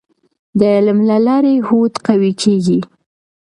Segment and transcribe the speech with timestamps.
[0.59, 2.79] د علم له لارې هوډ قوي کیږي.